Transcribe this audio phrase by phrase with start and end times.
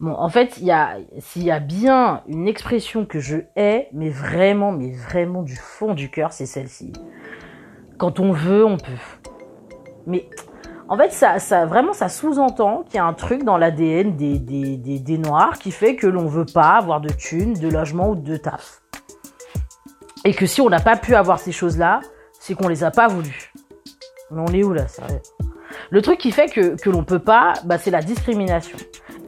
[0.00, 3.88] Bon, en fait, il y a, s'il y a bien une expression que je hais,
[3.92, 6.92] mais vraiment, mais vraiment du fond du cœur, c'est celle-ci.
[7.96, 8.92] Quand on veut, on peut.
[10.06, 10.28] Mais
[10.88, 14.38] en fait, ça, ça vraiment, ça sous-entend qu'il y a un truc dans l'ADN des,
[14.38, 18.36] des, noirs qui fait que l'on veut pas avoir de thunes, de logement ou de
[18.36, 18.82] taf.
[20.24, 22.00] Et que si on n'a pas pu avoir ces choses-là,
[22.40, 23.52] c'est qu'on les a pas voulu.
[24.30, 25.22] Mais on est où là, sérieux
[25.90, 28.76] Le truc qui fait que, que l'on peut pas, bah, c'est la discrimination.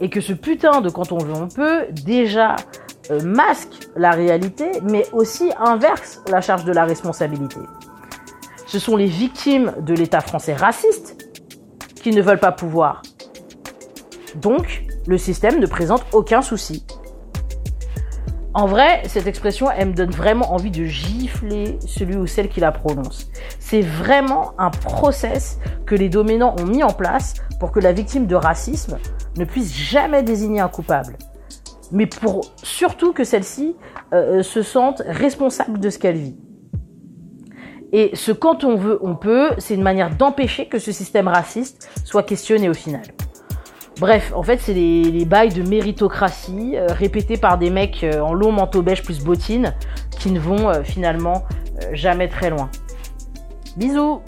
[0.00, 2.56] Et que ce putain de quand on veut, on peut, déjà
[3.10, 7.60] euh, masque la réalité, mais aussi inverse la charge de la responsabilité.
[8.66, 11.16] Ce sont les victimes de l'État français raciste
[12.02, 13.02] qui ne veulent pas pouvoir.
[14.34, 16.84] Donc, le système ne présente aucun souci.
[18.54, 22.60] En vrai, cette expression, elle me donne vraiment envie de gifler celui ou celle qui
[22.60, 23.30] la prononce.
[23.60, 28.26] C'est vraiment un process que les dominants ont mis en place pour que la victime
[28.26, 28.96] de racisme
[29.36, 31.16] ne puisse jamais désigner un coupable.
[31.92, 33.76] Mais pour surtout que celle-ci
[34.12, 36.36] euh, se sente responsable de ce qu'elle vit.
[37.92, 41.88] Et ce quand on veut, on peut, c'est une manière d'empêcher que ce système raciste
[42.04, 43.02] soit questionné au final.
[43.98, 48.34] Bref, en fait, c'est les, bails de méritocratie euh, répétés par des mecs euh, en
[48.34, 49.72] long manteau beige plus bottines
[50.18, 51.44] qui ne vont euh, finalement
[51.82, 52.68] euh, jamais très loin.
[53.76, 54.20] Bisous